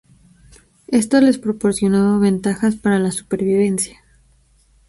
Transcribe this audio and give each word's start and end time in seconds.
Esto 0.87 1.21
les 1.21 1.37
proporcionaba 1.37 2.17
ventajas 2.17 2.75
para 2.75 2.97
la 2.97 3.11
supervivencia. 3.11 3.99